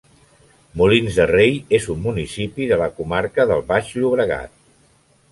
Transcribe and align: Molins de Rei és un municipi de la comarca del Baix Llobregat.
Molins 0.81 1.17
de 1.17 1.25
Rei 1.31 1.51
és 1.77 1.85
un 1.93 1.99
municipi 2.05 2.69
de 2.71 2.79
la 2.83 2.87
comarca 3.01 3.45
del 3.51 3.61
Baix 3.73 3.93
Llobregat. 3.99 4.57